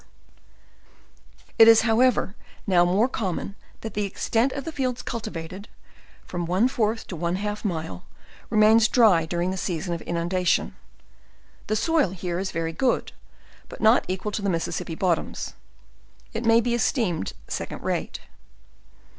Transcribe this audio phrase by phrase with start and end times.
[1.59, 5.03] 184 JOURNAL OF It is however, now more common, that the extent of the fields
[5.03, 5.67] cultivated
[6.25, 8.05] (from one fourth to one half mile)
[8.49, 10.75] remains dry during the season of inundation:
[11.67, 13.11] the soil here is very good,
[13.69, 15.53] but not equal to the Mississippi bottoms;
[16.33, 18.21] it may be es teemed second rate.